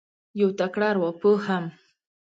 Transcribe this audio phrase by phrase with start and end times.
[0.39, 1.65] یو تکړه اروا پوه هم